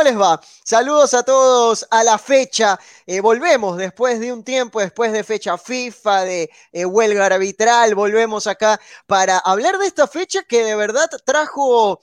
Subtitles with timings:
[0.00, 0.40] ¿Cómo les va?
[0.64, 2.80] Saludos a todos a la fecha.
[3.04, 8.46] Eh, volvemos después de un tiempo, después de fecha FIFA, de eh, huelga arbitral, volvemos
[8.46, 12.00] acá para hablar de esta fecha que de verdad trajo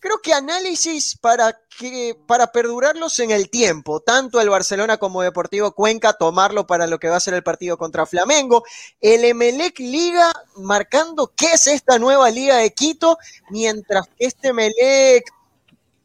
[0.00, 5.72] creo que análisis para, que, para perdurarlos en el tiempo, tanto el Barcelona como Deportivo
[5.72, 8.64] Cuenca, tomarlo para lo que va a ser el partido contra Flamengo,
[9.00, 13.16] el Emelec Liga marcando qué es esta nueva Liga de Quito,
[13.48, 15.24] mientras que este Emelec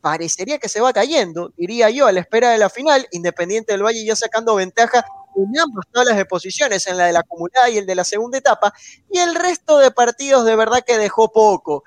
[0.06, 3.82] parecería que se va cayendo, diría yo, a la espera de la final, Independiente del
[3.82, 5.04] Valle ya sacando ventaja
[5.36, 8.38] en ambas tablas de posiciones, en la de la acumulada y el de la segunda
[8.38, 8.72] etapa,
[9.10, 11.84] y el resto de partidos de verdad que dejó poco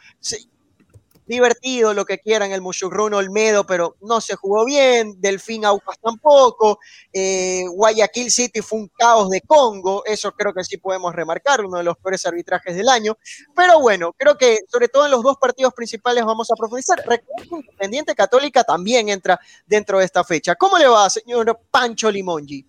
[1.28, 6.78] divertido, lo que quieran, el Mushugrun Olmedo, pero no se jugó bien, Delfín Aucas tampoco,
[7.12, 11.76] eh, Guayaquil City fue un caos de Congo, eso creo que sí podemos remarcar, uno
[11.76, 13.16] de los peores arbitrajes del año,
[13.54, 16.98] pero bueno, creo que sobre todo en los dos partidos principales vamos a profundizar.
[17.06, 20.54] Recuerdo Independiente Católica también entra dentro de esta fecha.
[20.54, 22.64] ¿Cómo le va, señor Pancho Limongi?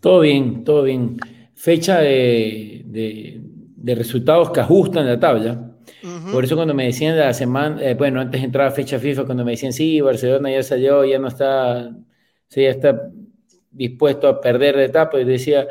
[0.00, 1.18] Todo bien, todo bien.
[1.54, 3.42] Fecha de
[3.84, 5.74] resultados que ajustan la tabla
[6.32, 9.24] por eso cuando me decían la semana, eh, bueno, antes de entrar a fecha FIFA,
[9.24, 11.90] cuando me decían, sí, Barcelona ya salió, ya no está,
[12.48, 13.10] sí, ya está
[13.70, 15.66] dispuesto a perder de etapa, y decía,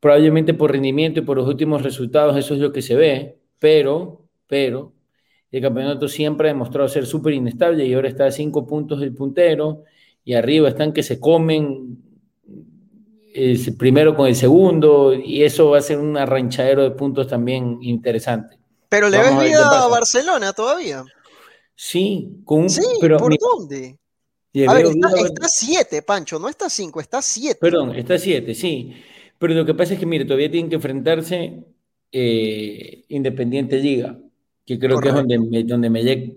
[0.00, 4.26] probablemente por rendimiento y por los últimos resultados, eso es lo que se ve, pero,
[4.46, 4.92] pero,
[5.50, 9.14] el campeonato siempre ha demostrado ser súper inestable y ahora está a cinco puntos del
[9.14, 9.84] puntero
[10.24, 11.98] y arriba están que se comen
[13.34, 17.78] el primero con el segundo y eso va a ser un arranchadero de puntos también
[17.82, 18.61] interesante.
[18.92, 21.02] Pero le ves vida a Barcelona todavía.
[21.74, 23.98] Sí, con sí, pero ¿por dónde?
[24.68, 27.58] A ver, está 7, Pancho, no está 5, está 7.
[27.58, 28.92] Perdón, está 7, sí.
[29.38, 31.64] Pero lo que pasa es que, mire, todavía tienen que enfrentarse
[32.12, 34.18] eh, Independiente Liga,
[34.66, 36.34] que creo que es donde, donde Melec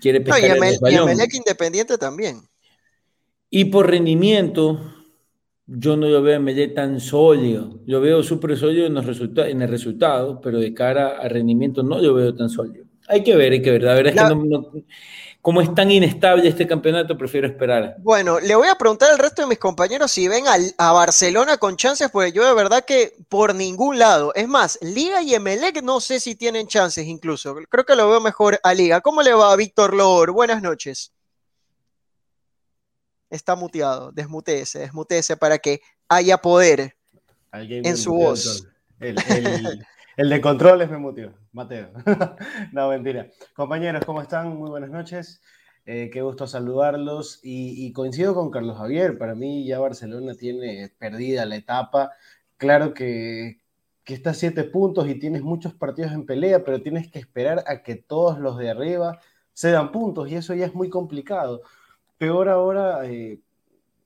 [0.00, 2.40] quiere pescar no, y, el y Melec Independiente también.
[3.50, 4.80] Y por rendimiento,
[5.66, 7.80] yo no lo veo en Melec tan sólido.
[7.86, 12.14] Yo veo súper sólido en, en el resultado, pero de cara a rendimiento no lo
[12.14, 12.84] veo tan sólido.
[13.08, 13.82] Hay que ver, hay que ver.
[13.82, 14.84] La verdad es que
[15.40, 17.94] como es tan inestable este campeonato, prefiero esperar.
[18.00, 20.44] Bueno, le voy a preguntar al resto de mis compañeros si ven
[20.76, 24.34] a, Barcelona con chances, porque yo de verdad que por ningún lado.
[24.34, 27.54] Es más, Liga y Emelec no sé si tienen chances incluso.
[27.68, 29.00] Creo que lo veo mejor a Liga.
[29.02, 30.32] ¿Cómo le va, Víctor Lor?
[30.32, 31.12] Buenas noches
[33.30, 36.96] está muteado, desmuteese, desmuteese para que haya poder
[37.52, 38.68] en su voz.
[40.16, 41.90] El, de controles me muteó, Mateo.
[42.72, 43.28] no, mentira.
[43.54, 44.56] Compañeros, ¿cómo están?
[44.56, 45.42] Muy buenas noches.
[45.84, 47.40] Eh, qué gusto saludarlos.
[47.42, 49.18] Y, coincido con Carlos Javier.
[49.18, 52.12] Para mí ya Barcelona tiene perdida la etapa.
[52.56, 53.60] Claro que,
[54.04, 57.62] que está a siete puntos y tienes muchos partidos en pelea, pero tienes que esperar
[57.66, 59.20] a que todos los de arriba
[59.52, 61.60] se dan puntos y eso ya es muy complicado.
[62.18, 63.40] Peor ahora, eh,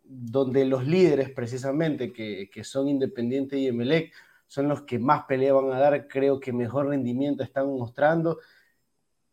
[0.04, 4.12] donde los líderes precisamente, que, son Independiente y Emelec,
[4.46, 8.38] son los que más pelea van a dar, creo que mejor rendimiento están mostrando,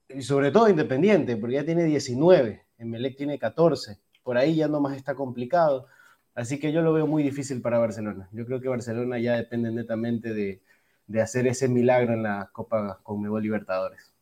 [0.10, 4.80] y sobre todo Independiente, porque ya tiene 19, Emelec tiene 14, por ahí ya no
[4.80, 5.88] más está complicado,
[6.36, 8.30] así que yo lo veo muy difícil para Barcelona.
[8.32, 10.62] Yo creo que Barcelona ya depende netamente de,
[11.08, 14.14] de hacer ese milagro en la Copa Conmebol Libertadores.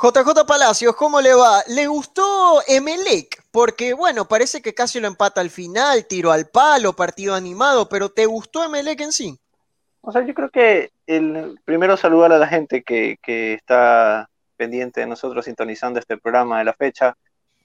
[0.00, 1.62] JJ Palacios, ¿cómo le va?
[1.68, 3.42] ¿Le gustó Emelec?
[3.50, 8.08] Porque, bueno, parece que casi lo empata al final, tiro al palo, partido animado, pero
[8.08, 9.38] ¿te gustó Emelec en sí?
[10.00, 13.18] O sea, yo creo que el primero saludar a la gente que,
[13.54, 17.16] está pendiente de nosotros sintonizando este programa de la fecha.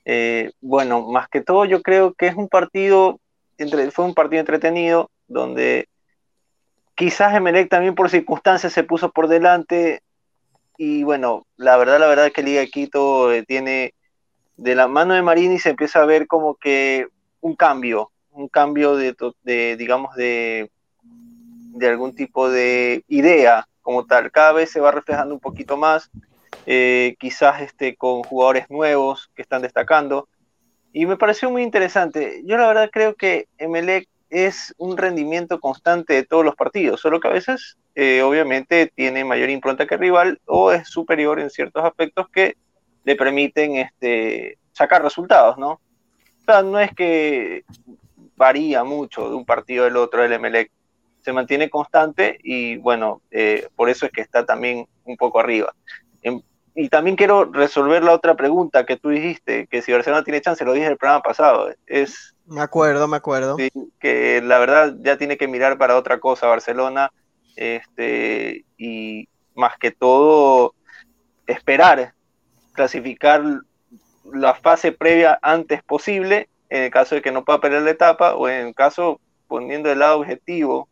[0.06, 3.20] Eh, bueno, más que todo yo creo que es un partido,
[3.58, 5.90] entre, fue un partido entretenido, donde
[6.96, 10.02] quizás Emelec también por circunstancias se puso por delante,
[10.78, 13.94] y bueno, la verdad, la verdad que Liga de Quito eh, tiene
[14.56, 17.08] de la mano de Marini se empieza a ver como que
[17.42, 20.70] un cambio, un cambio de, de digamos, de,
[21.02, 24.32] de algún tipo de idea como tal.
[24.32, 26.10] Cada vez se va reflejando un poquito más,
[26.66, 30.28] eh, quizás este, con jugadores nuevos que están destacando.
[30.94, 32.42] Y me pareció muy interesante.
[32.46, 37.20] Yo la verdad creo que Emelec es un rendimiento constante de todos los partidos, solo
[37.20, 41.50] que a veces eh, obviamente tiene mayor impronta que el rival o es superior en
[41.50, 42.58] ciertos aspectos que
[43.04, 45.72] le permiten este, sacar resultados, ¿no?
[45.72, 47.64] O sea, no es que
[48.36, 50.72] varía mucho de un partido al otro el Emelec,
[51.20, 55.74] se mantiene constante y bueno, eh, por eso es que está también un poco arriba.
[56.80, 60.64] Y también quiero resolver la otra pregunta que tú dijiste, que si Barcelona tiene chance,
[60.64, 62.36] lo dije el programa pasado, es...
[62.46, 63.58] Me acuerdo, me acuerdo.
[64.00, 67.12] que la verdad ya tiene que mirar para otra cosa Barcelona
[67.56, 70.76] este, y más que todo
[71.48, 72.14] esperar
[72.74, 73.42] clasificar
[74.32, 78.36] la fase previa antes posible, en el caso de que no pueda perder la etapa,
[78.36, 80.88] o en el caso, poniendo el lado objetivo,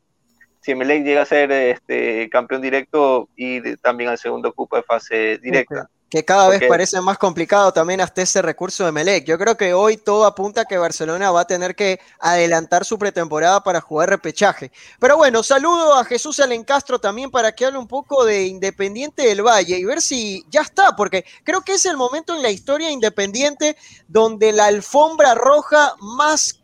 [0.66, 5.38] si Emelec llega a ser este, campeón directo y también al segundo cupo de fase
[5.38, 9.26] directa que cada vez parece más complicado también hasta ese recurso de Melec.
[9.26, 12.98] Yo creo que hoy todo apunta a que Barcelona va a tener que adelantar su
[12.98, 14.72] pretemporada para jugar repechaje.
[15.00, 19.42] Pero bueno, saludo a Jesús Alencastro también para que hable un poco de Independiente del
[19.42, 22.92] Valle y ver si ya está, porque creo que es el momento en la historia
[22.92, 23.76] Independiente
[24.08, 26.62] donde la alfombra roja más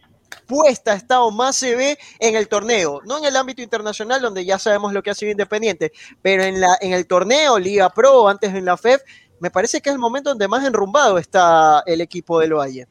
[0.52, 4.44] puesta está o más se ve en el torneo, no en el ámbito internacional donde
[4.44, 8.28] ya sabemos lo que ha sido Independiente, pero en, la, en el torneo, Liga Pro,
[8.28, 9.02] antes en la FEF,
[9.40, 12.86] me parece que es el momento donde más enrumbado está el equipo del Valle.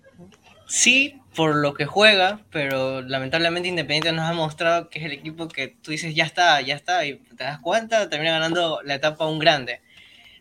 [0.67, 5.47] Sí, por lo que juega, pero lamentablemente Independiente nos ha mostrado que es el equipo
[5.47, 9.27] que tú dices ya está, ya está, y te das cuenta, termina ganando la etapa
[9.27, 9.83] un grande.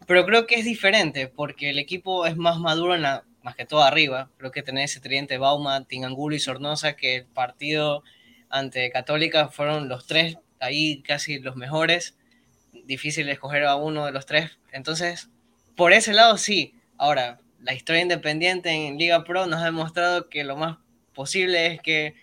[0.07, 3.65] Pero creo que es diferente, porque el equipo es más maduro en la, más que
[3.65, 4.29] todo arriba.
[4.37, 8.03] Creo que tener ese tridente Bauma, Tingangulo y Sornosa, que el partido
[8.47, 12.15] ante Católica fueron los tres ahí casi los mejores.
[12.85, 14.59] Difícil escoger a uno de los tres.
[14.71, 15.29] Entonces,
[15.75, 16.75] por ese lado sí.
[16.99, 20.77] Ahora, la historia independiente en Liga Pro nos ha demostrado que lo más
[21.15, 22.13] posible es que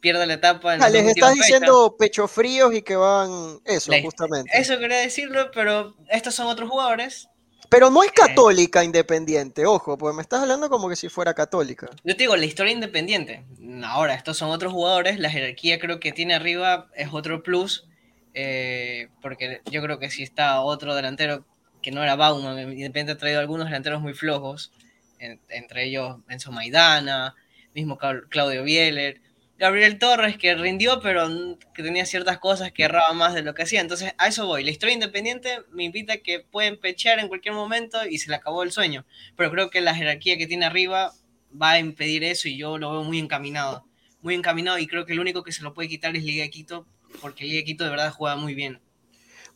[0.00, 0.76] pierda la etapa.
[0.76, 4.50] En ah, les estás diciendo pecho fríos y que van eso, justamente.
[4.54, 7.28] Eso quería decirlo, pero estos son otros jugadores.
[7.74, 8.14] Pero no es eh.
[8.14, 11.90] católica independiente, ojo, porque me estás hablando como que si fuera católica.
[12.04, 13.42] Yo te digo, la historia independiente.
[13.84, 17.88] Ahora, estos son otros jugadores, la jerarquía creo que tiene arriba es otro plus,
[18.32, 21.44] eh, porque yo creo que si está otro delantero
[21.82, 24.70] que no era Bauman, Independiente ha traído algunos delanteros muy flojos,
[25.18, 27.34] entre ellos Enzo Maidana,
[27.74, 27.98] mismo
[28.28, 29.20] Claudio Bieler,
[29.56, 31.28] Gabriel Torres, que rindió, pero
[31.74, 33.80] que tenía ciertas cosas que erraba más de lo que hacía.
[33.80, 34.64] Entonces, a eso voy.
[34.64, 38.36] La historia independiente me invita a que pueden pechear en cualquier momento y se le
[38.36, 39.06] acabó el sueño.
[39.36, 41.12] Pero creo que la jerarquía que tiene arriba
[41.60, 43.86] va a impedir eso y yo lo veo muy encaminado.
[44.22, 46.86] Muy encaminado y creo que el único que se lo puede quitar es Liga Quito,
[47.20, 48.80] porque Liga de Quito de verdad juega muy bien.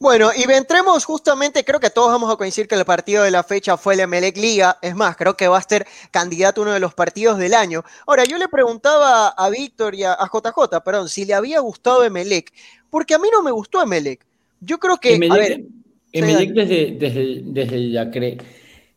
[0.00, 3.43] Bueno, y entremos justamente, creo que todos vamos a coincidir que el partido de la
[3.43, 6.73] fecha fue el Emelec Liga, es más, creo que va a ser candidato a uno
[6.73, 7.83] de los partidos del año.
[8.06, 12.53] Ahora, yo le preguntaba a Víctor y a, JJ, perdón, si le había gustado Emelec,
[12.91, 14.25] porque a mí no me gustó Emelec.
[14.61, 15.65] Yo creo que, Emelec, a ver,
[16.12, 18.05] Emelec desde, desde, desde, la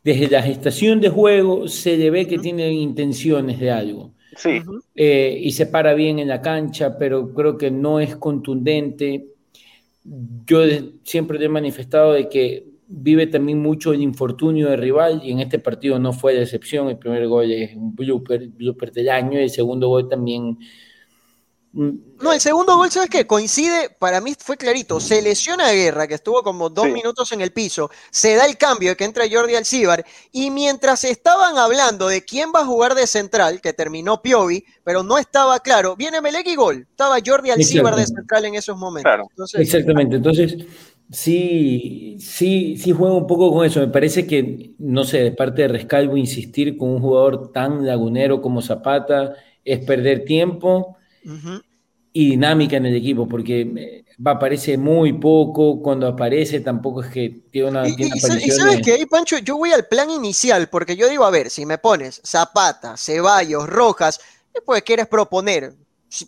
[0.03, 4.11] desde la gestación de juego se le ve que tiene intenciones de algo.
[4.37, 4.61] Sí.
[4.95, 9.31] Eh, y se para bien en la cancha, pero creo que no es contundente
[10.03, 10.59] yo
[11.03, 15.59] siempre he manifestado de que vive también mucho el infortunio del rival y en este
[15.59, 16.89] partido no fue la excepción.
[16.89, 20.57] El primer gol es un blooper, blooper del año y el segundo gol también
[21.73, 23.25] no, el segundo gol, ¿sabes qué?
[23.25, 27.39] Coincide, para mí fue clarito, se lesiona a Guerra, que estuvo como dos minutos en
[27.39, 32.09] el piso, se da el cambio de que entra Jordi Alcibar, y mientras estaban hablando
[32.09, 36.19] de quién va a jugar de central, que terminó Piovi, pero no estaba claro, viene
[36.19, 39.53] Melec y gol, estaba Jordi Alcibar de central en esos momentos.
[39.53, 40.57] Exactamente, entonces
[41.09, 45.61] sí, sí, sí juega un poco con eso, me parece que, no sé, de parte
[45.61, 50.97] de Rescalvo insistir con un jugador tan lagunero como Zapata es perder tiempo
[52.13, 57.29] y dinámica en el equipo, porque eh, aparece muy poco, cuando aparece tampoco es que
[57.49, 61.23] tiene una, y, sabes que ahí, Pancho, yo voy al plan inicial, porque yo digo,
[61.23, 64.19] a ver, si me pones Zapata, Ceballos, Rojas,
[64.65, 65.73] pues quieres proponer,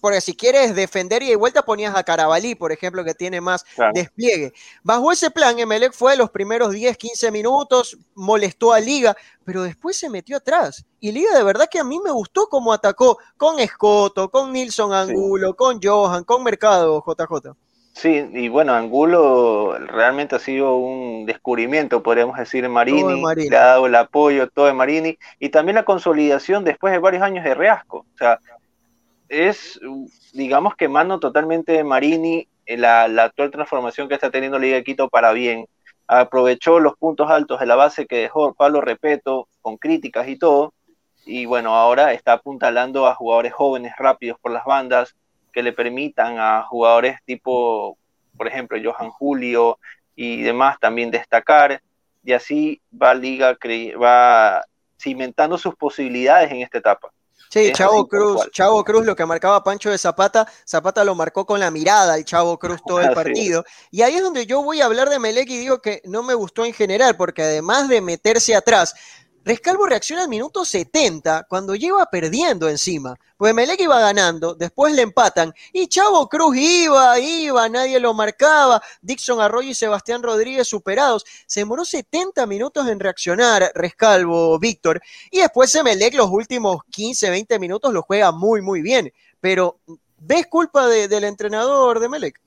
[0.01, 3.65] porque si quieres defender y de vuelta ponías a Carabalí, por ejemplo, que tiene más
[3.93, 4.53] despliegue.
[4.83, 9.97] Bajo ese plan, Emelec fue los primeros 10, 15 minutos, molestó a Liga, pero después
[9.97, 10.85] se metió atrás.
[10.99, 14.93] Y Liga de verdad que a mí me gustó cómo atacó con Escoto, con Nilson
[14.93, 17.53] Angulo, con Johan, con Mercado, JJ.
[17.93, 23.57] Sí, y bueno, Angulo realmente ha sido un descubrimiento, podríamos decir, en Marini, Marini, le
[23.57, 27.43] ha dado el apoyo todo de Marini, y también la consolidación después de varios años
[27.43, 27.99] de Reasco.
[27.99, 28.39] O sea,
[29.33, 29.79] es,
[30.33, 34.83] digamos que mano totalmente de Marini la, la actual transformación que está teniendo Liga de
[34.83, 35.67] Quito para bien.
[36.07, 40.73] Aprovechó los puntos altos de la base que dejó Pablo Repeto, con críticas y todo,
[41.25, 45.15] y bueno, ahora está apuntalando a jugadores jóvenes rápidos por las bandas
[45.53, 47.97] que le permitan a jugadores tipo,
[48.37, 49.79] por ejemplo, Johan Julio
[50.15, 51.81] y demás también destacar,
[52.23, 53.57] y así va Liga
[54.01, 54.63] va
[54.99, 57.11] cimentando sus posibilidades en esta etapa.
[57.53, 61.59] Sí, Chavo Cruz, Chavo Cruz, lo que marcaba Pancho de Zapata, Zapata lo marcó con
[61.59, 63.63] la mirada el Chavo Cruz todo el partido.
[63.91, 66.33] Y ahí es donde yo voy a hablar de Melec y digo que no me
[66.33, 68.95] gustó en general, porque además de meterse atrás,
[69.45, 73.13] Rescalvo reacciona al minuto 70 cuando lleva perdiendo encima.
[73.35, 78.81] Pues Melec iba ganando, después le empatan y Chavo Cruz iba, iba, nadie lo marcaba.
[79.01, 81.25] Dixon Arroyo y Sebastián Rodríguez superados.
[81.45, 87.59] Se demoró 70 minutos en reaccionar Rescalvo Víctor y después Melec los últimos 15, 20
[87.59, 89.11] minutos lo juega muy, muy bien.
[89.41, 89.79] Pero
[90.19, 92.39] ¿ves culpa del entrenador de Melec?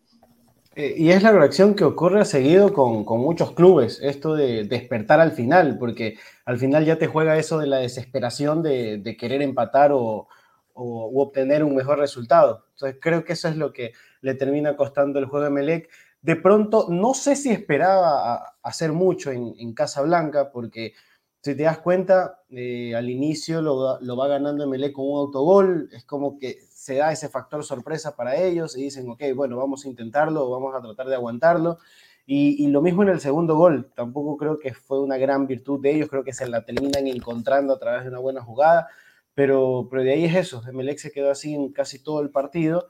[0.78, 5.32] Eh, y es la reacción que ocurre seguido con, muchos clubes, esto de despertar al
[5.32, 10.28] final, porque al final ya te juega eso de la desesperación de, querer empatar o,
[10.74, 12.66] obtener un mejor resultado.
[12.72, 15.88] Entonces creo que eso es lo que le termina costando el juego de Melec.
[16.20, 20.92] De pronto, no sé si esperaba hacer mucho en, en Casablanca, porque
[21.40, 25.88] si te das cuenta, eh, al inicio lo, lo, va ganando Melec con un autogol,
[25.92, 29.84] es como que se da ese factor sorpresa para ellos y dicen, ok, bueno, vamos
[29.84, 31.78] a intentarlo, vamos a tratar de aguantarlo.
[32.24, 35.96] Y, lo mismo en el segundo gol, tampoco creo que fue una gran virtud de
[35.96, 38.86] ellos, creo que se la terminan encontrando a través de una buena jugada,
[39.34, 42.88] pero, pero de ahí es eso, Emelec se quedó así en casi todo el partido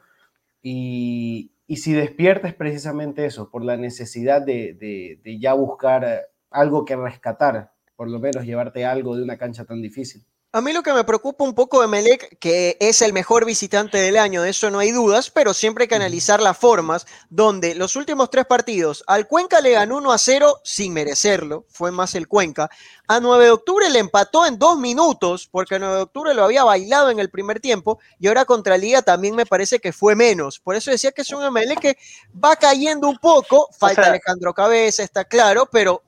[0.63, 6.29] y, y si despierta es precisamente eso, por la necesidad de, de, de ya buscar
[6.51, 10.25] algo que rescatar, por lo menos llevarte algo de una cancha tan difícil.
[10.53, 13.99] A mí lo que me preocupa un poco de Melec, que es el mejor visitante
[13.99, 17.75] del año, de eso no hay dudas, pero siempre hay que analizar las formas, donde
[17.75, 22.15] los últimos tres partidos, al Cuenca le ganó 1 a 0 sin merecerlo, fue más
[22.15, 22.71] el Cuenca.
[23.07, 26.45] A 9 de octubre le empató en dos minutos, porque a 9 de octubre lo
[26.45, 30.15] había bailado en el primer tiempo, y ahora contra Liga también me parece que fue
[30.15, 30.59] menos.
[30.59, 31.99] Por eso decía que es un Melec que
[32.43, 36.03] va cayendo un poco, falta Alejandro Cabeza, está claro, pero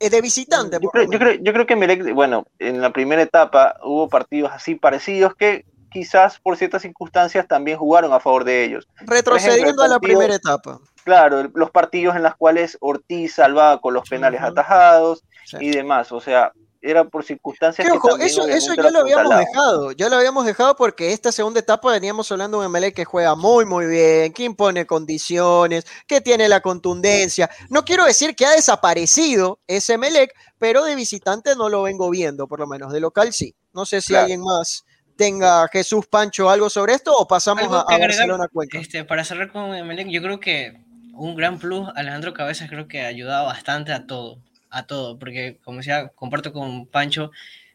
[0.00, 0.78] es de visitante.
[0.80, 5.34] Yo creo, yo creo, que Melec, bueno, en la primera etapa hubo partidos así parecidos
[5.34, 8.88] que quizás por ciertas circunstancias también jugaron a favor de ellos.
[9.00, 10.80] Retrocediendo a la primera etapa.
[11.04, 15.22] Claro, los partidos en los cuales Ortiz salvaba con los penales atajados
[15.58, 16.12] y demás.
[16.12, 16.52] O sea,
[16.82, 20.76] era por circunstancias que ojo, eso, eso ya lo habíamos dejado, ya lo habíamos dejado
[20.76, 24.44] porque esta segunda etapa veníamos hablando de un MLE que juega muy muy bien, que
[24.44, 27.50] impone condiciones, que tiene la contundencia.
[27.68, 32.46] No quiero decir que ha desaparecido ese Melec, pero de visitante no lo vengo viendo,
[32.48, 33.54] por lo menos de local sí.
[33.72, 34.84] No sé si alguien más
[35.16, 38.78] tenga Jesús Pancho algo sobre esto o pasamos a, Barcelona Cuenca.
[38.78, 40.80] Este, para cerrar con Melec, yo creo que
[41.12, 44.38] un gran plus Alejandro Cabezas creo que ha ayudado bastante a todo
[44.70, 47.30] a todo, porque como decía, comparto con Pancho,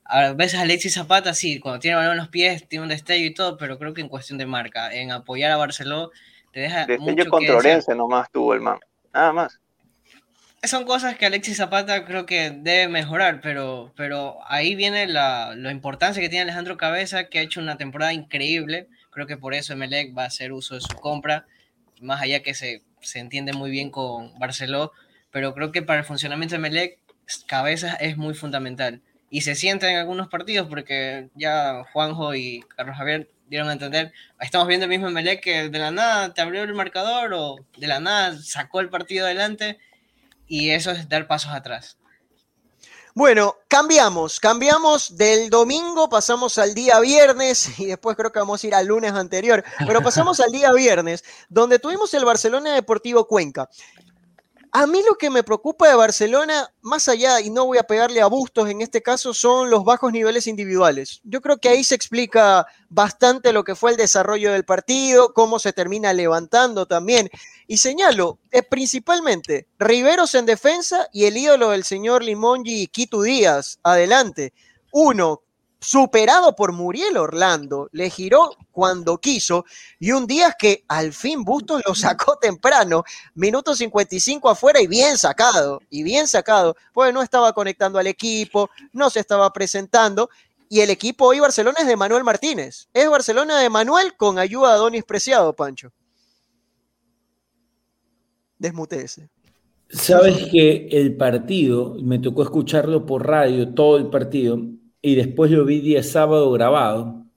[0.05, 3.33] a veces Alexis Zapata sí, cuando tiene balón en los pies, tiene un destello y
[3.33, 6.09] todo, pero creo que en cuestión de marca, en apoyar a Barcelona,
[6.51, 8.79] te deja destello mucho contra Orense nomás tuvo el man,
[9.13, 9.59] nada más.
[10.63, 15.71] Son cosas que Alexis Zapata creo que debe mejorar, pero, pero ahí viene la, la
[15.71, 18.87] importancia que tiene Alejandro Cabeza, que ha hecho una temporada increíble.
[19.11, 21.45] Creo que por eso Emelec va a hacer uso de su compra,
[22.01, 24.89] más allá que se, se entiende muy bien con Barcelona
[25.35, 26.97] pero creo que para el funcionamiento de Melec,
[27.45, 29.01] cabeza es muy fundamental.
[29.29, 34.13] Y se siente en algunos partidos porque ya Juanjo y Carlos Javier dieron a entender,
[34.39, 37.85] estamos viendo el mismo Melec que de la nada te abrió el marcador o de
[37.85, 39.77] la nada sacó el partido adelante
[40.47, 41.97] y eso es dar pasos atrás.
[43.13, 48.67] Bueno, cambiamos, cambiamos del domingo, pasamos al día viernes y después creo que vamos a
[48.67, 53.69] ir al lunes anterior, pero pasamos al día viernes, donde tuvimos el Barcelona Deportivo Cuenca.
[54.77, 58.19] A mí lo que me preocupa de Barcelona, más allá, y no voy a pegarle
[58.19, 61.21] a Bustos en este caso, son los bajos niveles individuales.
[61.23, 65.59] Yo creo que ahí se explica bastante lo que fue el desarrollo del partido, cómo
[65.59, 67.29] se termina levantando también.
[67.67, 73.79] Y señalo, eh, principalmente Riveros en defensa y el ídolo del señor Limongi, Quito Díaz,
[73.81, 74.51] adelante.
[74.91, 75.44] Uno,
[75.85, 79.65] superado por Muriel Orlando, le giró cuando quiso
[79.99, 83.03] y un día que al fin Bustos lo sacó temprano,
[83.35, 88.69] minuto 55 afuera y bien sacado, y bien sacado, pues no estaba conectando al equipo,
[88.93, 90.29] no se estaba presentando
[90.69, 94.73] y el equipo hoy Barcelona es de Manuel Martínez, es Barcelona de Manuel con ayuda
[94.73, 95.91] de Donis Preciado, Pancho.
[98.57, 99.29] Desmutece.
[99.89, 104.59] Sabes que el partido, me tocó escucharlo por radio, todo el partido,
[105.05, 107.27] y después lo vi día sábado grabado.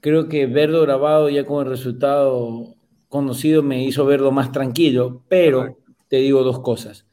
[0.00, 2.76] Creo que verlo grabado ya con el resultado
[3.08, 7.08] conocido me hizo verlo más tranquilo, pero te digo dos cosas.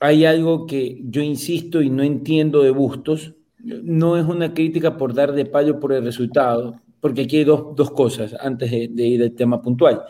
[0.00, 3.34] Hay algo que yo insisto y no entiendo de Bustos.
[3.58, 7.76] No es una crítica por dar de palo por el resultado, porque aquí hay dos,
[7.76, 10.02] dos cosas antes de, de ir al tema puntual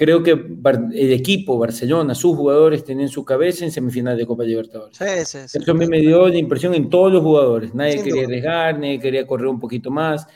[0.00, 4.98] creo que el equipo, Barcelona, sus jugadores tenían su cabeza en semifinal de Copa Libertadores.
[4.98, 7.74] Eso a mí me dio la impresión en todos los jugadores.
[7.74, 10.26] Nadie quería arriesgar, nadie quería correr un poquito más.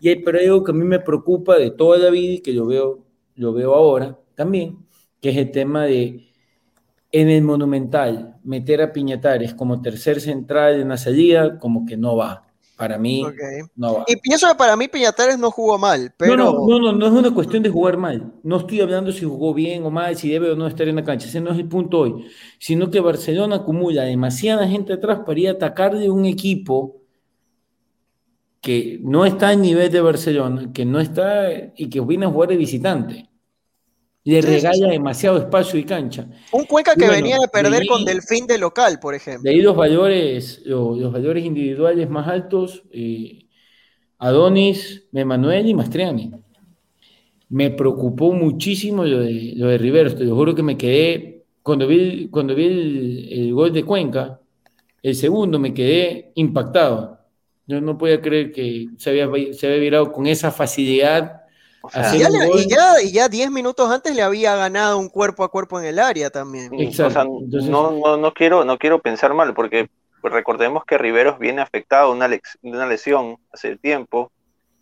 [0.00, 2.40] Y hay, pero hay algo que a mí me preocupa de toda la vida y
[2.40, 3.04] que yo veo,
[3.36, 4.78] lo veo ahora también,
[5.20, 6.26] que es el tema de
[7.12, 12.16] En el Monumental, meter a Piñatares como tercer central en la salida, como que no
[12.16, 12.48] va.
[12.76, 13.24] Para mí,
[13.76, 14.04] no va.
[14.08, 16.36] Y pienso que para mí Piñatares no jugó mal, pero...
[16.36, 18.32] No, no, no, no, es una cuestión de jugar mal.
[18.42, 21.04] No estoy hablando si jugó bien o mal, si debe o no estar en la
[21.04, 21.28] cancha.
[21.28, 22.26] Ese no es el punto hoy.
[22.58, 27.00] Sino que Barcelona acumula demasiada gente atrás para ir a atacar de un equipo
[28.60, 32.48] que no está en nivel de Barcelona, que no está y que viene a jugar
[32.48, 33.28] de visitante
[34.24, 36.26] le regala demasiado espacio y cancha.
[36.52, 39.42] Un Cuenca que venía de perder con Delfín de local, por ejemplo.
[39.42, 43.46] De ahí los valores, los, valores individuales más altos, eh,
[44.18, 46.30] Adonis, Emanuel y Mastriani.
[47.50, 51.86] Me preocupó muchísimo lo de, lo de Rivero, te lo juro que me quedé, cuando
[51.86, 54.40] vi, cuando vi el, gol de Cuenca,
[55.02, 57.20] el segundo me quedé impactado.
[57.66, 61.43] Yo no podía creer que se había, se había virado con esa facilidad
[62.14, 66.30] y, ya, 10 minutos antes le había ganado un cuerpo a cuerpo en el área
[66.30, 66.70] también.
[67.68, 69.88] no, no, quiero, no quiero pensar mal, porque
[70.22, 74.30] recordemos que Riveros viene afectado de una, una lesión hace tiempo.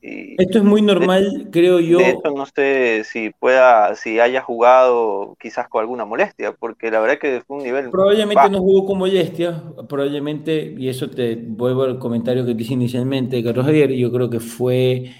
[0.04, 1.98] Y Esto es muy normal, creo yo.
[1.98, 7.18] De no sé si pueda, si haya jugado quizás con alguna molestia, porque la verdad
[7.20, 7.88] que fue un nivel.
[7.90, 12.72] Probablemente no jugó con molestia, probablemente, y eso te vuelvo al comentario que te hice
[12.72, 15.12] inicialmente, Carlos Javier, yo creo que fue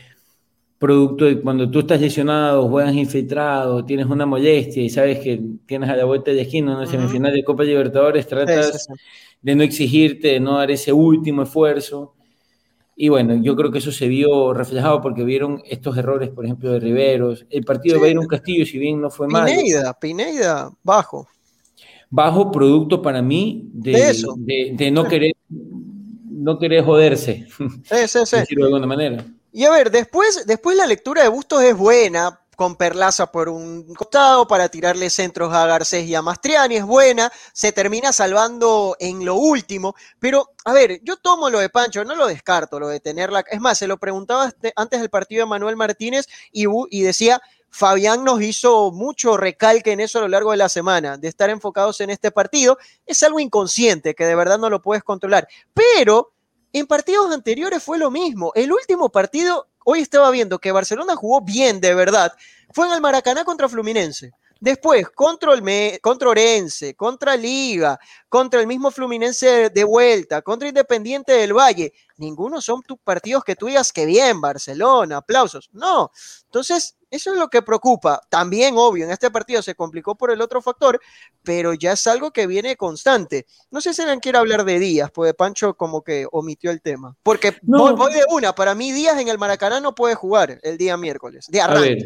[0.83, 5.89] producto de cuando tú estás lesionado, juegas infiltrado, tienes una molestia y sabes que tienes
[5.89, 8.89] a la vuelta de esquina una semifinal de Copa Libertadores, tratas
[9.41, 12.17] de no exigirte, de no dar ese último esfuerzo.
[12.97, 16.73] Y bueno, yo creo que eso se vio reflejado porque vieron estos errores, por ejemplo,
[16.73, 17.47] de Riveros.
[17.49, 19.47] El partido de Bayron Castillo, si bien no fue mal.
[19.47, 21.29] Pineida, Pineida, bajo.
[22.11, 24.17] Bajo producto para mí de,
[24.77, 27.47] de, no querer no querer joderse.
[27.85, 28.57] Sí, sí, sí.
[28.57, 29.25] de alguna manera.
[29.53, 33.95] Y a ver, después, después la lectura de Bustos es buena, con Perlaza por un
[33.95, 39.25] costado para tirarle centros a Garcés y a Mastriani, es buena, se termina salvando en
[39.25, 43.01] lo último, pero a ver, yo tomo lo de Pancho, no lo descarto, lo de
[43.01, 47.43] tenerla, es más, se lo preguntaba antes del partido de Manuel Martínez y, y decía,
[47.69, 51.51] Fabián nos hizo mucho recalque en eso a lo largo de la semana, de estar
[51.51, 56.33] enfocados en este partido, es algo inconsciente que de verdad no lo puedes controlar, pero
[56.73, 58.53] en partidos anteriores fue lo mismo.
[58.55, 62.33] El último partido, hoy estaba viendo que Barcelona jugó bien de verdad,
[62.73, 64.33] fue en el Maracaná contra Fluminense.
[64.63, 67.99] Después, contra, el contra Orense, contra Liga,
[68.29, 71.93] contra el mismo Fluminense de vuelta, contra Independiente del Valle.
[72.19, 75.69] Ninguno son tus partidos que tú digas que bien, Barcelona, aplausos.
[75.73, 76.13] No.
[76.45, 78.21] Entonces, eso es lo que preocupa.
[78.29, 81.01] También, obvio, en este partido se complicó por el otro factor,
[81.43, 83.47] pero ya es algo que viene constante.
[83.73, 87.17] No sé si alguien quiere hablar de Díaz, pues Pancho como que omitió el tema.
[87.25, 90.97] Porque voy, de una, para mí Díaz en el Maracaná no puede jugar el día
[90.97, 91.99] miércoles, de A ver,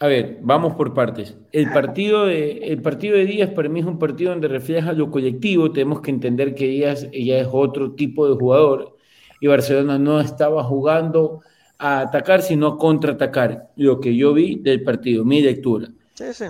[0.00, 1.36] a ver, vamos por partes.
[1.52, 5.10] El partido, de, el partido de Díaz para mí es un partido donde refleja lo
[5.10, 5.70] colectivo.
[5.70, 8.96] Tenemos que entender que Díaz ya es otro tipo de jugador
[9.40, 11.40] y Barcelona no estaba jugando
[11.78, 13.70] a atacar, sino a contraatacar.
[13.76, 15.88] Lo que yo vi del partido, mi lectura.
[16.14, 16.46] Sí, sí.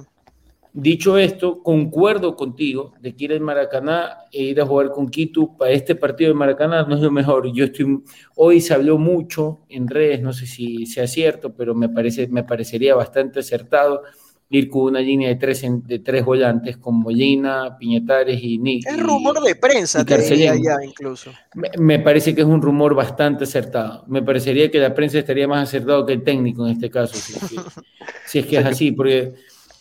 [0.76, 5.56] Dicho esto, concuerdo contigo de que ir al Maracaná e ir a jugar con Quito
[5.56, 7.52] para este partido de Maracaná no es lo mejor.
[7.52, 8.02] Yo estoy,
[8.34, 12.42] hoy se habló mucho en redes, no sé si sea cierto, pero me, parece, me
[12.42, 14.02] parecería bastante acertado
[14.50, 18.88] ir con una línea de tres, de tres volantes con Molina, Piñetares y Nick.
[18.88, 21.30] Es rumor de prensa, te diría ya incluso.
[21.78, 24.04] Me, parece que es un rumor bastante acertado.
[24.08, 28.40] Me parecería que la prensa estaría más acertado que el técnico en este caso, si,
[28.40, 29.34] es que es así, porque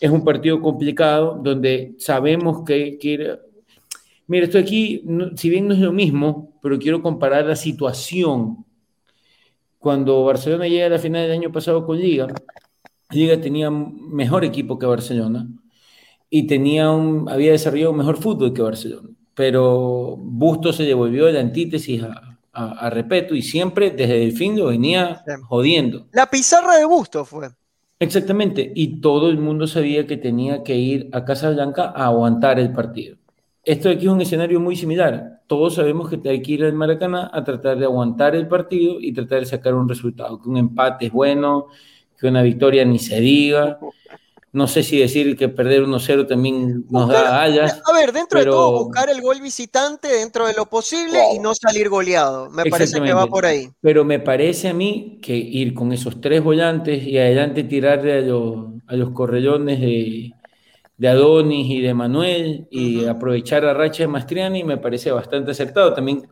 [0.04, 3.40] es un partido complicado donde sabemos que, que
[4.28, 5.02] Mira, esto aquí,
[5.36, 8.66] si bien no es lo mismo, pero quiero comparar la situación.
[9.80, 12.28] Cuando Barcelona llega a la final del año pasado con Liga,
[13.12, 15.48] Liga tenía mejor equipo que Barcelona
[16.30, 19.10] y tenía un, había desarrollado un mejor fútbol que Barcelona.
[19.34, 24.60] Pero Busto se devolvió de la antítesis a, a, Repeto y siempre desde el fin
[24.60, 26.08] lo venía jodiendo.
[26.12, 27.50] La pizarra de Busto fue.
[28.04, 32.74] Exactamente, y todo el mundo sabía que tenía que ir a Casablanca a aguantar el
[32.74, 33.16] partido.
[33.64, 35.40] Esto aquí es un escenario muy similar.
[35.48, 39.14] Todos sabemos que hay que ir al Maracaná a tratar de aguantar el partido y
[39.14, 41.68] tratar de sacar un resultado, que un empate es bueno,
[42.20, 43.80] que una victoria ni se diga.
[44.54, 47.82] No sé si decir que perder 1-0 también nos da alas.
[47.92, 51.56] A ver, dentro de todo, buscar el gol visitante dentro de lo posible y no
[51.56, 52.52] salir goleado.
[52.52, 53.70] Me parece que va por ahí.
[53.82, 58.22] Pero me parece a mí que ir con esos tres volantes y adelante tirarle a
[58.22, 60.34] los, a los correllones de,
[60.98, 65.96] de Adonis y de Manuel y aprovechar a racha de Mastriani me parece bastante acertado.
[65.96, 66.28] También,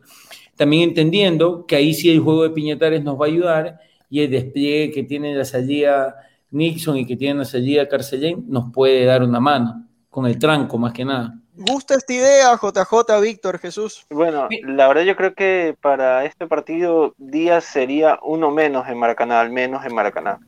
[0.56, 4.30] también entendiendo que ahí sí el juego de Piñatares nos va a ayudar y el
[4.30, 6.14] despliegue que tiene la salida
[6.52, 10.78] Nixon y que tiene la salida Carcellén nos puede dar una mano, con el tranco
[10.78, 11.34] más que nada.
[11.56, 14.06] gusta esta idea, JJ, Víctor, Jesús?
[14.10, 19.40] Bueno, la verdad yo creo que para este partido Díaz sería uno menos en Maracaná,
[19.40, 20.38] al menos en Maracaná,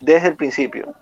[0.00, 0.94] desde el principio.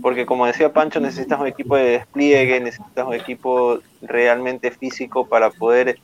[0.00, 5.50] Porque como decía Pancho, necesitas un equipo de despliegue, necesitas un equipo realmente físico para
[5.50, 5.98] poder,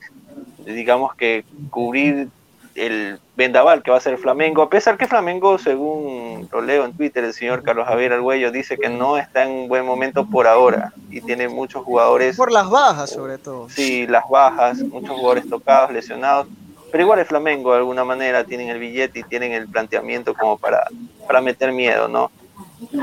[0.65, 2.27] digamos que, cubrir
[2.75, 6.93] el vendaval que va a ser Flamengo, a pesar que Flamengo, según lo leo en
[6.93, 10.93] Twitter, el señor Carlos Javier Arguello dice que no está en buen momento por ahora
[11.09, 12.35] y tiene muchos jugadores.
[12.35, 13.69] Por las bajas, sobre todo.
[13.69, 16.47] Sí, las bajas, muchos jugadores tocados, lesionados.
[16.91, 20.57] Pero igual el Flamengo, de alguna manera, tienen el billete y tienen el planteamiento como
[20.57, 20.85] para,
[21.27, 22.29] para meter miedo, ¿no?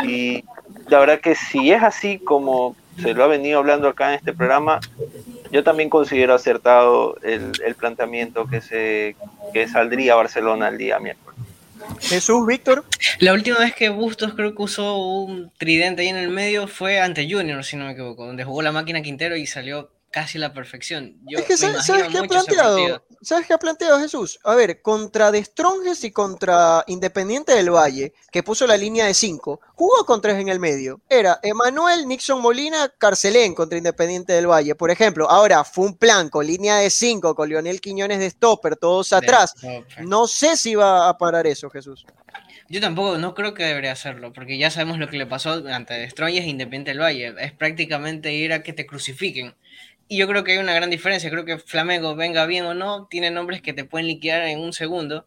[0.05, 0.45] Y
[0.89, 4.33] la verdad que si es así como se lo ha venido hablando acá en este
[4.33, 4.81] programa,
[5.53, 9.17] yo también considero acertado el, planteamiento que se
[9.53, 11.39] que saldría Barcelona el día miércoles.
[12.01, 12.85] Jesús, Víctor.
[13.19, 17.01] La última vez que Bustos creo que usó un tridente ahí en el medio fue
[17.01, 20.53] ante Junior, si no me equivoco, donde jugó la máquina Quintero y salió casi la
[20.55, 21.17] perfección.
[21.27, 23.05] Yo es que, ¿sabes, qué ha planteado?
[23.23, 24.41] ¿Sabes qué ha planteado Jesús?
[24.43, 29.15] A ver, contra De Stronges y contra Independiente del Valle, que puso la línea de
[29.15, 31.01] 5, jugó con tres en el medio.
[31.09, 35.31] Era Emanuel, Nixon Molina, Carcelén contra Independiente del Valle, por ejemplo.
[35.31, 39.55] Ahora, fue un plan con línea de 5, con Lionel Quiñones de stopper, todos atrás.
[40.01, 42.05] No sé si va a parar eso, Jesús.
[42.69, 45.95] Yo tampoco, no creo que debería hacerlo, porque ya sabemos lo que le pasó ante
[45.95, 47.35] Destroyers e Independiente del Valle.
[47.39, 49.55] Es prácticamente ir a que te crucifiquen.
[50.09, 51.31] Y yo creo que hay una gran diferencia.
[51.31, 54.73] Creo que Flamengo, venga bien o no, tiene nombres que te pueden liquidar en un
[54.73, 55.25] segundo.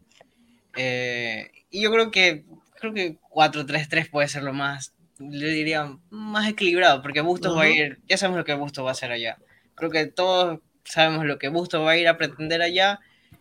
[0.76, 2.44] Eh, y yo creo que
[2.78, 7.68] creo que 4-3-3 puede ser lo más, le diría, más equilibrado, porque Bustos va a
[7.68, 9.38] ir, ya sabemos lo que Bustos va a hacer allá.
[9.74, 13.00] Creo que todos sabemos lo que Bustos va a ir a pretender allá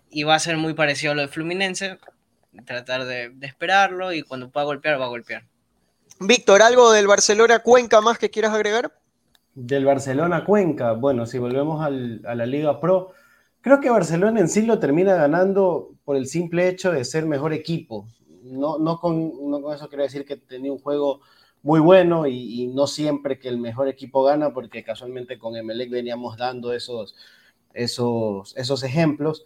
[0.10, 1.98] y va a ser muy parecido a lo de Fluminense.
[2.66, 5.44] Tratar de, de esperarlo y cuando pueda golpear, va a golpear.
[6.20, 8.94] Víctor, ¿algo del Barcelona Cuenca más que quieras agregar?
[9.56, 13.12] Del Barcelona Cuenca, bueno, si volvemos a la Liga Pro,
[13.62, 17.54] creo que Barcelona en sí lo termina ganando por el simple hecho de ser mejor
[17.54, 18.08] equipo.
[18.44, 21.22] No, no, con, con eso quiero decir que tenía un juego
[21.66, 26.38] muy bueno y, no siempre que el mejor equipo gana, porque casualmente con Emelec veníamos
[26.38, 27.16] dando esos,
[27.74, 29.46] esos, esos ejemplos,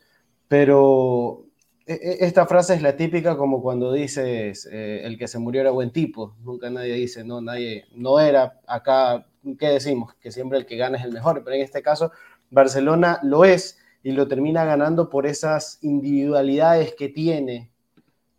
[0.50, 1.45] pero
[1.86, 5.62] e, e, esta frase es la típica como cuando dices eh, el que se murió
[5.62, 9.26] era buen tipo, nunca nadie dice, no, nadie, no era, acá
[9.58, 10.15] ¿qué decimos?
[10.15, 12.12] Que siempre el que gana es el mejor, pero en este caso
[12.49, 17.71] Barcelona lo es y lo termina ganando por esas individualidades que tiene.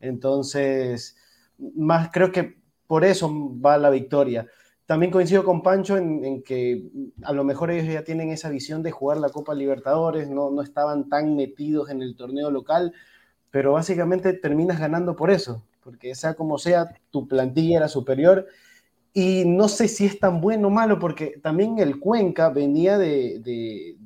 [0.01, 1.17] Entonces,
[1.59, 4.47] más creo que por eso va la victoria.
[4.87, 6.91] También coincido con Pancho en, que
[7.23, 10.63] a lo mejor ellos ya tienen esa visión de jugar la Copa Libertadores, no, no
[10.63, 12.93] estaban tan metidos en el torneo local,
[13.53, 18.49] pero básicamente terminas ganando por eso, porque sea como sea, tu plantilla era superior
[19.13, 23.97] y no sé si es tan bueno o malo, porque también el Cuenca venía de,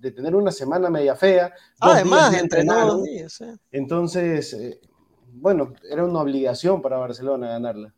[0.00, 1.52] tener una semana media fea.
[1.80, 3.02] Además, entrenaron.
[3.70, 4.80] Entonces, eh,
[5.32, 7.92] bueno, era una obligación para Barcelona ganarla.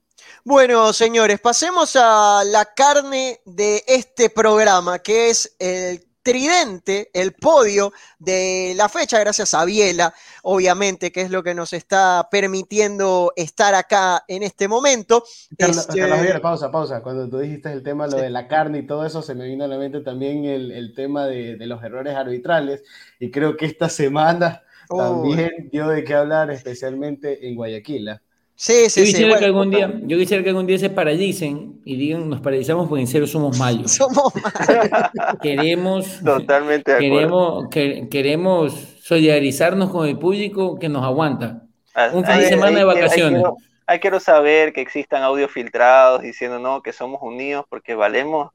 [0.44, 7.90] Bueno, señores, pasemos a la carne de este programa, que es el tridente, el podio
[8.18, 10.12] de la fecha, gracias a Biela,
[10.42, 15.24] obviamente, que es lo que nos está permitiendo estar acá en este momento.
[15.56, 16.38] Carlos, este...
[16.40, 17.02] pausa, pausa.
[17.02, 19.64] Cuando tú dijiste el tema, lo de la carne y todo eso, se me vino
[19.64, 22.82] a la mente también el, tema de, los errores arbitrales.
[23.18, 28.20] Y creo que esta semana también dio de qué hablar, especialmente en Guayaquil.
[28.60, 29.38] Sí, sí, yo quisiera sí.
[29.38, 33.02] Que algún día, yo quisiera que algún día se paralicen y digan, nos paralizamos porque
[33.02, 33.92] en serio somos malos.
[33.92, 35.38] Somos malos.
[35.40, 41.62] queremos, Totalmente de queremos, queremos solidarizarnos con el público que nos aguanta.
[41.94, 43.44] Ah, Un fin de semana de vacaciones.
[43.86, 48.50] Hay, quiero, saber que existan audios filtrados diciendo no, que somos unidos porque valemos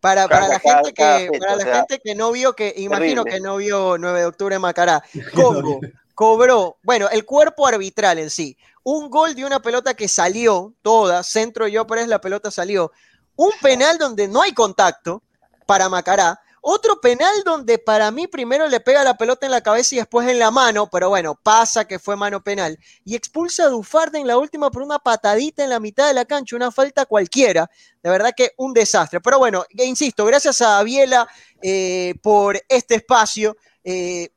[0.00, 3.56] para, para, la, gente que, para la gente que no vio, que imagino que no
[3.56, 5.02] vio 9 de octubre en Macará,
[5.34, 5.80] Congo
[6.14, 11.22] cobró, bueno, el cuerpo arbitral en sí, un gol de una pelota que salió toda,
[11.22, 12.92] centro yo, pero es la pelota salió,
[13.36, 15.22] un penal donde no hay contacto
[15.66, 19.94] para Macará, otro penal donde para mí primero le pega la pelota en la cabeza
[19.94, 22.78] y después en la mano, pero bueno, pasa que fue mano penal.
[23.04, 26.24] Y expulsa a Dufarde en la última por una patadita en la mitad de la
[26.24, 27.70] cancha, una falta cualquiera.
[28.02, 29.20] De verdad que un desastre.
[29.20, 31.28] Pero bueno, insisto, gracias a Biela
[31.60, 33.58] eh, por este espacio.
[33.84, 34.30] Eh,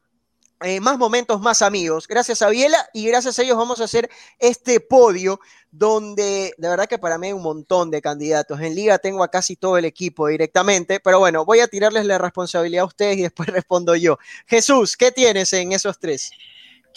[0.62, 2.08] eh, más momentos, más amigos.
[2.08, 5.40] Gracias a Biela y gracias a ellos vamos a hacer este podio
[5.72, 8.60] donde de verdad que para mí hay un montón de candidatos.
[8.62, 12.18] En liga tengo a casi todo el equipo directamente, pero bueno, voy a tirarles la
[12.18, 14.18] responsabilidad a ustedes y después respondo yo.
[14.48, 16.32] Jesús, ¿qué tienes en esos tres?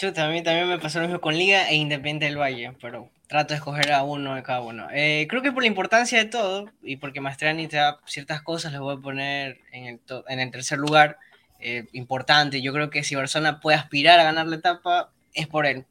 [0.02, 3.52] A mí también me pasó lo mismo con Liga e Independiente del Valle, pero trato
[3.52, 4.88] de escoger a uno de cada uno.
[4.92, 8.72] Eh, creo que por la importancia de todo y porque Mastriani te da ciertas cosas,
[8.72, 11.18] les voy a poner en el, en el tercer lugar.
[11.60, 15.66] Eh, importante, yo creo que si Barcelona puede aspirar a ganar la etapa, es por
[15.66, 15.86] él.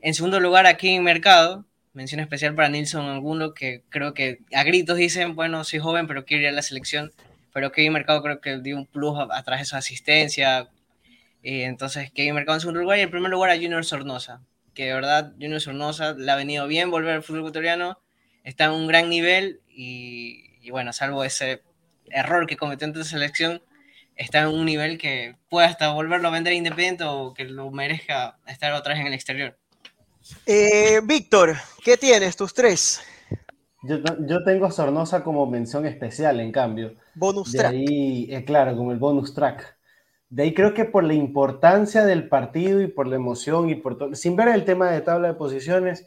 [0.00, 4.62] En segundo lugar, aquí en Mercado, mención especial para Nilson Angulo, que creo que a
[4.64, 7.12] gritos dicen, bueno, soy joven, pero quiero ir a la selección.
[7.52, 10.68] Pero Kevin Mercado creo que dio un plus a, través de su asistencia,
[11.44, 14.40] eh, entonces, Kevin Mercado en segundo lugar y en primer lugar a Junior Sornosa,
[14.74, 18.00] que de verdad Junior Sornosa le ha venido bien volver al fútbol ecuatoriano,
[18.44, 21.62] está en un gran nivel y, bueno, salvo ese
[22.10, 23.62] error que cometió en la selección,
[24.16, 28.38] está en un nivel que puede hasta volverlo a vender independiente o que lo merezca
[28.46, 29.56] estar otra vez en el exterior.
[30.46, 33.00] Eh, Víctor, ¿qué tienes tus tres?
[33.82, 36.94] Yo, yo, tengo a Sornosa como mención especial, en cambio.
[37.14, 37.72] Bonus track.
[37.72, 39.76] Ahí, eh, claro, como el bonus track.
[40.30, 43.98] De ahí creo que por la importancia del partido y por la emoción y por
[43.98, 46.06] todo, sin ver el tema de tabla de posiciones,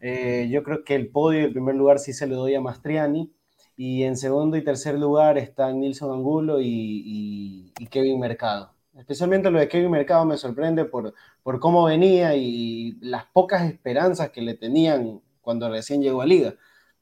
[0.00, 3.32] eh, yo creo que el podio en primer lugar sí se lo doy a Mastriani
[3.76, 8.72] y en segundo y tercer lugar están Nilson Angulo y, Kevin Mercado.
[8.96, 11.12] Especialmente lo de Kevin Mercado me sorprende por,
[11.42, 16.54] por cómo venía y las pocas esperanzas que le tenían cuando recién llegó a Liga.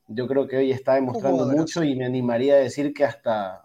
[0.09, 3.63] Yo creo que hoy está demostrando mucho y me animaría a decir que hasta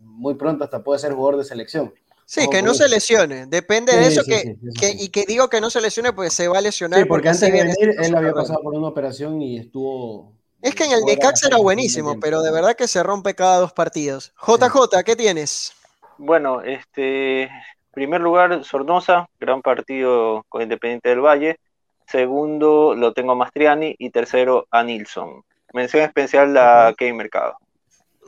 [0.00, 1.92] muy pronto hasta puede ser jugador de selección.
[2.24, 3.46] Sí, que no se lesione.
[3.46, 4.56] Depende de eso que,
[4.98, 6.98] y que digo que no se lesione, pues se va a lesionar.
[7.00, 10.35] Sí, porque, antes de venir él había pasado por una operación y estuvo.
[10.66, 13.72] Es que en el Necaxa era buenísimo, pero de verdad que se rompe cada dos
[13.72, 14.32] partidos.
[14.44, 15.72] JJ, ¿qué tienes?
[16.18, 17.48] Bueno, este,
[17.92, 21.60] primer lugar, Sornosa, gran partido con Independiente del Valle.
[22.08, 23.94] Segundo, lo tengo a Mastriani.
[23.96, 25.44] Y tercero, a Nilsson.
[25.72, 27.54] Mención especial a Kevin Mercado.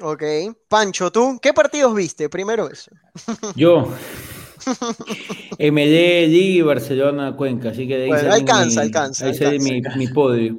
[0.00, 0.22] Ok.
[0.68, 2.28] Pancho, ¿tú qué partidos viste?
[2.28, 2.92] Primero eso.
[3.56, 3.88] Yo.
[5.58, 9.26] MD, y Barcelona, Cuenca, así que de ahí bueno, alcanza, alcanza.
[9.26, 9.64] Ahí alcanza.
[9.64, 10.58] Mi, mi, podio.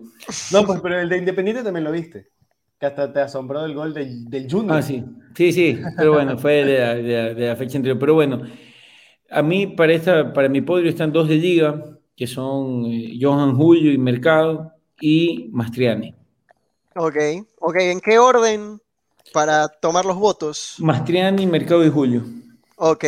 [0.52, 2.30] No, pues pero el de Independiente también lo viste.
[2.80, 4.78] Que hasta te asombró el gol del, del Junior.
[4.78, 5.04] Ah, sí.
[5.36, 5.80] Sí, sí.
[5.98, 8.00] Pero bueno, fue de la, de, la, fecha anterior.
[8.00, 8.42] Pero bueno,
[9.30, 11.84] a mí para, esta, para mi podio están dos de liga,
[12.16, 16.16] que son eh, Johan Julio y Mercado y Mastriani.
[16.96, 17.18] Ok,
[17.60, 17.76] ok.
[17.80, 18.80] ¿En qué orden?
[19.32, 20.76] para tomar los votos.
[20.80, 22.24] Mastriani, Mercado y Julio.
[22.82, 23.04] Ok.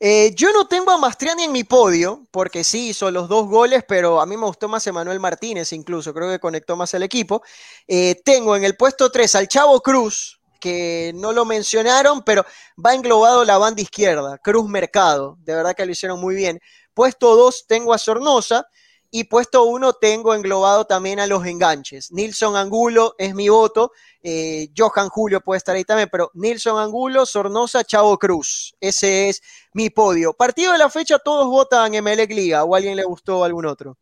[0.00, 3.84] Eh, yo no tengo a Mastriani en mi podio, porque sí hizo los dos goles,
[3.86, 7.42] pero a mí me gustó más Emanuel Martínez incluso, creo que conectó más el equipo.
[7.86, 12.42] Eh, tengo en el puesto 3 al Chavo Cruz, que no lo mencionaron, pero
[12.82, 16.58] va englobado la banda izquierda, Cruz Mercado, de verdad que lo hicieron muy bien.
[16.94, 18.66] Puesto 2 tengo a Sornosa,
[19.14, 22.10] y puesto uno tengo englobado también a los enganches.
[22.12, 23.92] Nilson Angulo es mi voto.
[24.22, 28.74] Eh, Johan Julio puede estar ahí también, pero Nilson Angulo, Sornosa, Chavo Cruz.
[28.80, 29.42] Ese es
[29.74, 30.32] mi podio.
[30.32, 32.64] Partido de la fecha, todos votan Emelec Liga.
[32.64, 33.98] ¿O a alguien le gustó algún otro?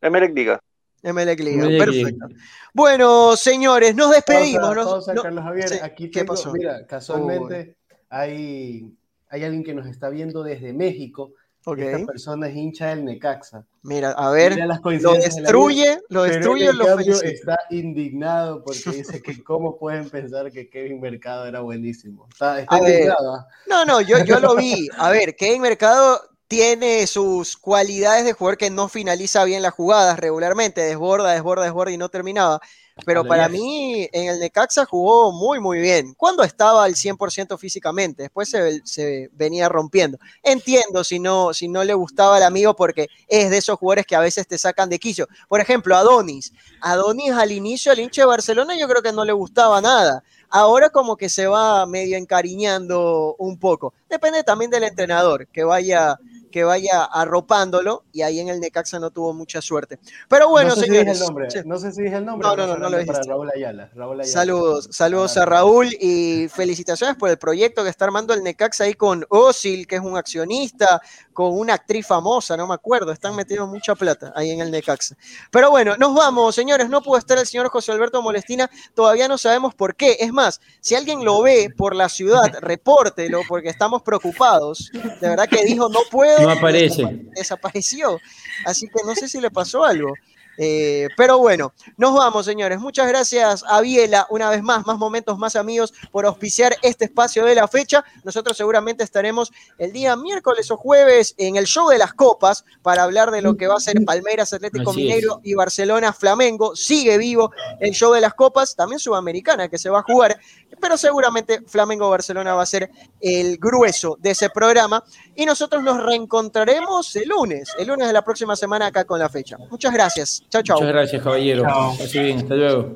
[0.00, 0.60] Emelec Liga.
[1.02, 2.26] Emelec Liga, perfecto.
[2.72, 4.74] Bueno, señores, nos despedimos.
[4.74, 5.80] Vamos a, Carlos Javier.
[5.82, 6.52] Aquí ¿Qué pasó?
[6.52, 7.76] Mira, casualmente
[8.08, 8.96] hay,
[9.28, 11.34] hay alguien que nos está viendo desde México
[11.74, 13.64] esta persona es hincha del Necaxa.
[13.82, 19.78] Mira, a ver, lo destruye, lo destruye, lo cambio está indignado porque dice que cómo
[19.78, 22.28] pueden pensar que Kevin Mercado era buenísimo.
[22.30, 23.34] Está, indignado.
[23.34, 23.46] ¿ah?
[23.66, 24.88] No, no, yo, yo lo vi.
[24.96, 30.18] A ver, Kevin Mercado tiene sus cualidades de jugador que no finaliza bien las jugadas
[30.18, 32.60] regularmente, desborda, desborda, desborda y no terminaba.
[33.04, 36.14] Pero para mí, en el Necaxa jugó muy, muy bien.
[36.14, 40.18] Cuando estaba al 100% físicamente, después se, venía rompiendo.
[40.42, 44.16] Entiendo si no, si no le gustaba al amigo, porque es de esos jugadores que
[44.16, 45.28] a veces te sacan de quicio.
[45.46, 46.54] Por ejemplo, Adonis.
[46.80, 50.22] Adonis al inicio, al hincha de Barcelona, yo creo que no le gustaba nada.
[50.48, 53.92] Ahora como que se va medio encariñando un poco.
[54.08, 56.18] Depende también del entrenador, que vaya
[56.56, 59.98] que vaya arropándolo y ahí en el Necaxa no tuvo mucha suerte.
[60.26, 61.18] Pero bueno, no sé señores.
[61.18, 61.48] Si el nombre.
[61.66, 62.48] No sé si dije el nombre.
[62.48, 64.32] No, no, no, no lo para Raúl Ayala, Raúl Ayala.
[64.32, 68.94] Saludos, saludos a Raúl y felicitaciones por el proyecto que está armando el Necaxa ahí
[68.94, 71.02] con Osil, que es un accionista,
[71.34, 75.14] con una actriz famosa, no me acuerdo, están metiendo mucha plata ahí en el Necaxa.
[75.50, 79.36] Pero bueno, nos vamos, señores, no pudo estar el señor José Alberto Molestina, todavía no
[79.36, 80.16] sabemos por qué.
[80.20, 84.90] Es más, si alguien lo ve por la ciudad, repórtelo porque estamos preocupados.
[85.20, 87.04] De verdad que dijo, no puedo aparece.
[87.34, 88.20] Desapareció.
[88.64, 90.12] Así que no sé si le pasó algo.
[90.58, 92.78] Eh, pero bueno, nos vamos, señores.
[92.78, 97.44] Muchas gracias a Biela, una vez más, más momentos, más amigos, por auspiciar este espacio
[97.44, 98.04] de la fecha.
[98.24, 103.02] Nosotros seguramente estaremos el día miércoles o jueves en el show de las copas para
[103.02, 106.74] hablar de lo que va a ser Palmeiras, Atlético Mineiro y Barcelona Flamengo.
[106.76, 110.38] Sigue vivo el show de las copas, también Sudamericana que se va a jugar,
[110.80, 112.90] pero seguramente Flamengo Barcelona va a ser
[113.20, 115.02] el grueso de ese programa.
[115.34, 119.28] Y nosotros nos reencontraremos el lunes, el lunes de la próxima semana acá con la
[119.28, 119.56] fecha.
[119.70, 120.45] Muchas gracias.
[120.50, 120.76] Chao, chao.
[120.78, 121.62] Muchas gracias, caballero.
[121.62, 121.92] Chao.
[121.92, 122.94] Así bien, hasta luego.